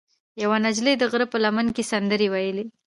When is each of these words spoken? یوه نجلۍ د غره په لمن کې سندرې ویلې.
یوه 0.43 0.57
نجلۍ 0.65 0.93
د 0.97 1.03
غره 1.11 1.25
په 1.33 1.37
لمن 1.43 1.67
کې 1.75 1.83
سندرې 1.91 2.27
ویلې. 2.33 2.65